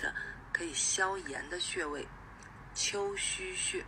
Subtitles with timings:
[0.00, 0.12] 个
[0.52, 2.08] 可以消炎的穴位——
[2.74, 3.84] 丘虚穴。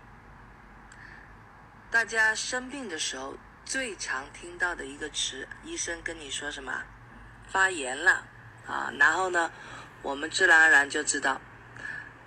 [1.90, 6.82] 大家生病的时候最常听到的一个词，医生跟你说什么？
[7.48, 8.24] 发炎了
[8.66, 8.90] 啊！
[8.98, 9.50] 然后呢，
[10.00, 11.40] 我们自然而然就知道，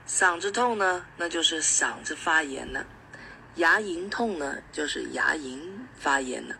[0.07, 2.85] 嗓子痛呢，那就是嗓子发炎了；
[3.55, 5.59] 牙龈痛呢，就是牙龈
[5.97, 6.55] 发炎了；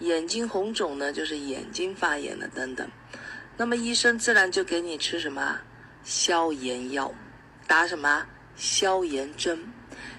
[0.00, 2.90] 眼睛红肿呢，就是眼睛发炎了等等。
[3.56, 5.60] 那么医生自然就给你吃什么
[6.04, 7.12] 消炎药，
[7.66, 9.58] 打什么消炎针。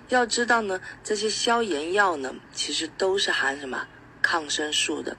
[0.10, 3.88] 要知道呢，这些消炎药呢，其实都是含什么
[4.22, 5.18] 抗生素的。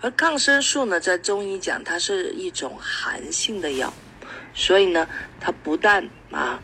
[0.00, 3.92] 而抗生素呢，在中医讲，它是一种寒性的药，
[4.52, 5.08] 所以呢，
[5.40, 6.60] 它不但啊，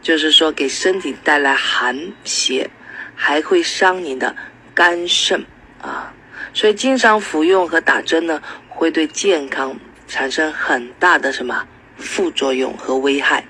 [0.00, 2.70] 就是说给身体带来寒邪，
[3.14, 4.34] 还会伤你的
[4.74, 5.44] 肝肾
[5.80, 6.12] 啊。
[6.54, 9.78] 所以经常服用和打针呢，会对健康。
[10.08, 13.44] 产生很大的什么副作用和危害？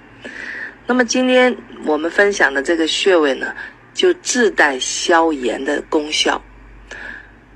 [0.86, 3.54] 那么今天我们分享的这个穴位呢，
[3.94, 6.42] 就自带消炎的功效。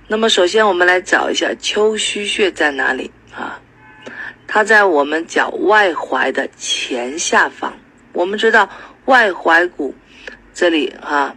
[0.09, 3.61] 那么首先我们来找一下丘虚穴在哪里啊？
[4.47, 7.77] 它在我们脚外踝的前下方。
[8.13, 8.71] 我们知道
[9.07, 9.95] 外踝骨
[10.55, 11.35] 这里啊，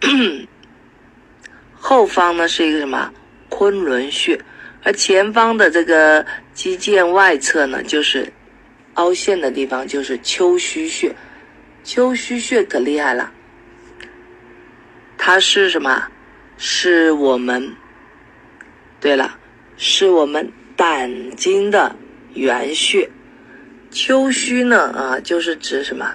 [1.78, 3.12] 后方呢是一个什么
[3.50, 4.40] 昆仑穴。
[4.84, 8.32] 而前方的这个肌腱外侧呢，就是
[8.94, 11.14] 凹陷的地方，就是丘虚穴。
[11.82, 13.32] 丘虚穴可厉害了，
[15.18, 16.06] 它是什么？
[16.56, 17.74] 是我们，
[19.00, 19.36] 对了，
[19.76, 21.96] 是我们胆经的
[22.34, 23.10] 原穴。
[23.90, 26.14] 丘虚呢，啊，就是指什么？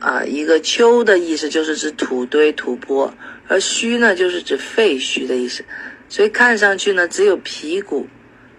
[0.00, 3.14] 啊，一个丘的意思就是指土堆、土坡，
[3.48, 5.64] 而虚呢，就是指废墟的意思。
[6.08, 8.06] 所以看上去呢，只有皮骨，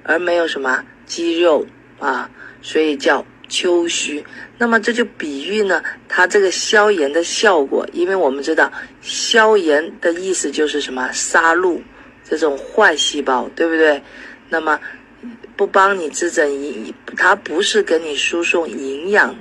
[0.03, 1.65] 而没有什么肌肉
[1.99, 2.29] 啊，
[2.61, 4.23] 所以叫丘虚。
[4.57, 11.79] 那么这就比喻呢，它这个消炎的效果，因为我们知道消炎的意思就是什么杀戮
[12.23, 14.01] 这种坏细胞，对不对？
[14.49, 14.79] 那么
[15.55, 19.33] 不帮你滋增营，它不是给你输送营养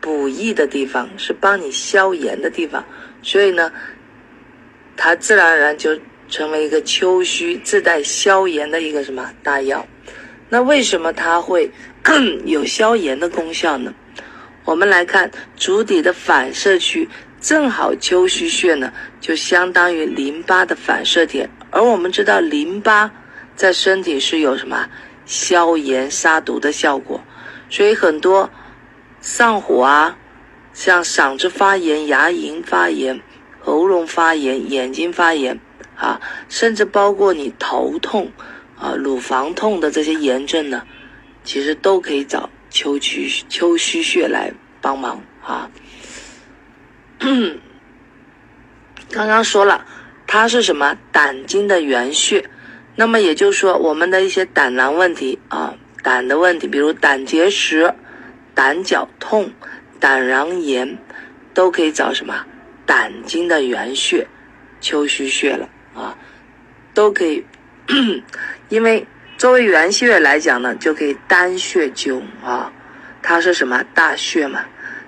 [0.00, 2.82] 补益的地方，是帮你消炎的地方。
[3.22, 3.70] 所以呢，
[4.96, 5.98] 它自然而然就。
[6.28, 9.86] 成为一个丘虚自带消炎的一个什么大药？
[10.48, 11.70] 那为什么它会
[12.44, 13.94] 有消炎的功效呢？
[14.64, 17.08] 我们来看足底的反射区，
[17.40, 21.48] 正好丘虚穴呢，就相当于淋巴的反射点。
[21.70, 23.10] 而我们知道淋巴
[23.56, 24.88] 在身体是有什么
[25.26, 27.22] 消炎杀毒的效果，
[27.70, 28.50] 所以很多
[29.20, 30.16] 上火啊，
[30.72, 33.20] 像嗓子发炎、牙龈发炎、
[33.60, 35.58] 喉咙发炎、眼睛发炎。
[35.98, 38.30] 啊，甚至包括你头痛、
[38.78, 40.86] 啊乳房痛的这些炎症呢，
[41.42, 45.68] 其实都可以找丘区丘虚穴来帮忙啊。
[49.10, 49.84] 刚刚说了，
[50.26, 52.48] 它是什么胆经的原穴，
[52.94, 57.92] 那么也就是说，我们的一些胆囊问题啊，胆的问题，比如胆结石、
[58.54, 59.50] 胆绞痛、
[59.98, 60.96] 胆囊炎，
[61.52, 62.46] 都可以找什么
[62.86, 64.28] 胆经的原穴
[64.80, 65.68] 丘虚穴了。
[65.94, 66.16] 啊，
[66.94, 67.44] 都可以，
[68.68, 69.06] 因为
[69.36, 72.72] 作为原穴来讲呢，就可以单穴灸啊。
[73.20, 74.60] 它是什么大穴嘛？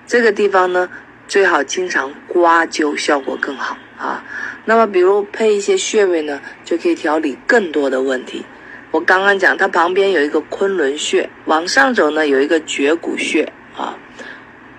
[0.05, 0.89] 这个地方呢，
[1.27, 4.23] 最好经常刮灸，效果更好啊。
[4.65, 8.45] 那么，比如配一些穴位呢，就可以调理更多的问题。
[8.91, 13.97] 我刚刚讲，它旁边有一个昆仑穴，往上走呢，有一个绝骨穴啊，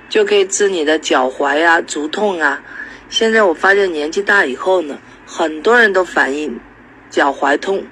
[0.08, 2.62] 就可以治你的脚踝啊、足痛啊。
[3.08, 4.98] 现在我发现年纪大以后呢。
[5.34, 6.60] 很多人都反映
[7.08, 7.82] 脚踝痛、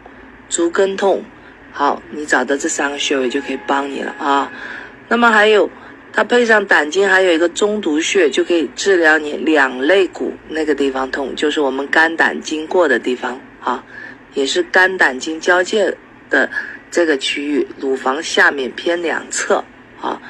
[0.50, 1.24] 足跟痛，
[1.72, 4.52] 好，你找到这三个穴位就可以帮你了啊。
[5.08, 5.70] 那么还有，
[6.12, 13.82] 它配上胆经，还有一个中毒穴，就可以治疗你两肋骨那个地方痛，就是我们肝胆经过的地方啊，
[14.34, 15.96] 也是肝胆经交界
[16.28, 16.50] 的
[16.90, 19.64] 这个区域，乳房下面偏两侧
[19.98, 20.20] 啊。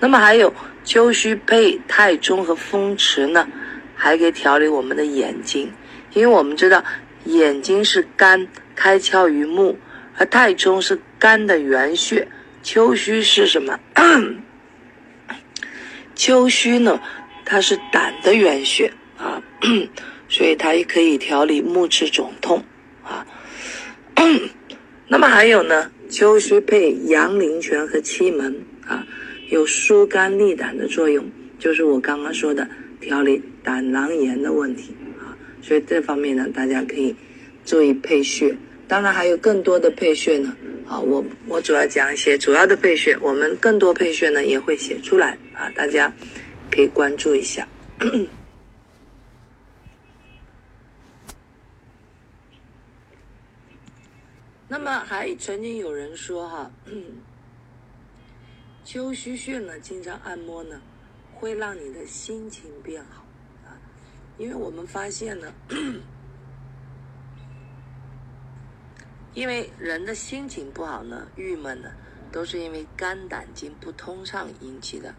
[0.00, 3.46] 那么还有丘虚配太冲和风池呢，
[3.94, 5.70] 还可以调理我们的眼睛。
[6.16, 6.82] 因为我们知道，
[7.26, 9.78] 眼睛是肝开窍于目，
[10.16, 12.26] 而太冲是肝的原穴，
[12.62, 13.78] 丘虚是什么？
[16.16, 16.98] 丘虚呢，
[17.44, 19.42] 它是胆的原穴啊，
[20.26, 22.64] 所以它也可以调理目赤肿痛
[23.04, 23.26] 啊。
[25.08, 29.06] 那么还有呢，丘虚配阳陵泉和期门啊，
[29.50, 32.66] 有疏肝利胆的作用，就是我刚刚说的
[33.02, 34.96] 调理胆囊炎的问题。
[35.66, 37.12] 所以这方面呢，大家可以
[37.64, 38.56] 注意配穴。
[38.86, 46.12] 当然还有更多的配穴呢，啊，我我主要讲一些主要的配穴，我们更多配穴呢也会写出来啊，大家
[46.70, 47.66] 可以关注一下。
[54.68, 56.70] 那么还曾经有人说哈，
[58.86, 60.80] 丘虚穴呢，经常按摩呢，
[61.34, 63.25] 会让你的心情变好，
[64.38, 65.52] 因为我们发现呢，
[69.34, 71.90] 因为人的心情不好呢，郁闷呢，
[72.30, 75.14] 都是因为肝胆经不通畅引起的，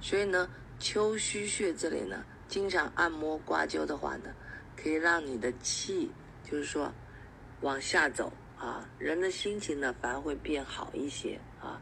[0.00, 0.48] 所以呢，
[0.78, 4.34] 丘虚穴这里呢，经常按摩刮灸的话呢，
[4.76, 6.10] 可以让你的气，
[6.44, 6.92] 就是说
[7.60, 8.32] 往下走。
[8.58, 11.78] 啊，人的心情呢反而会变好一些啊。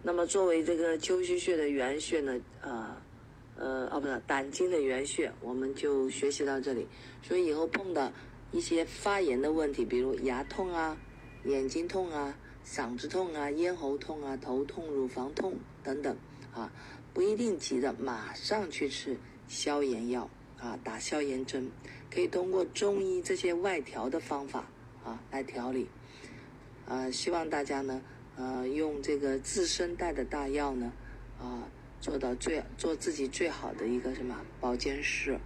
[0.00, 2.96] 那么作为这个丘虚穴的原穴呢，呃，
[3.56, 6.86] 呃，哦，不是胆经的原穴，我们就学习到这里。
[7.22, 8.12] 所以以后碰到
[8.52, 10.96] 一些发炎的问题，比如牙痛啊、
[11.44, 12.36] 眼睛痛啊、
[12.66, 16.16] 嗓子痛啊、咽喉痛啊、头痛、乳房痛等等
[16.52, 16.72] 啊，
[17.12, 19.16] 不一定急着马上去吃
[19.48, 20.28] 消炎药
[20.58, 21.70] 啊，打消炎针，
[22.10, 24.66] 可以通过中医这些外调的方法。
[25.04, 25.86] 啊，来调理，
[26.86, 28.00] 啊，希望大家呢，
[28.36, 30.90] 呃，用这个自身带的大药呢，
[31.38, 31.68] 啊，
[32.04, 35.40] 做到最做自己最好的一个什么保健师。